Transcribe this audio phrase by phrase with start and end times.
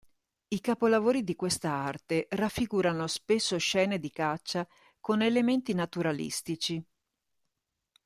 [0.47, 4.67] I capolavori di questa arte raffigurano spesso scene di caccia
[4.99, 6.83] con elementi naturalistici.